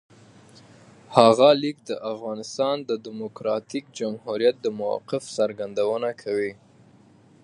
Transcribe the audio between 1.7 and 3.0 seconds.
د افغانستان د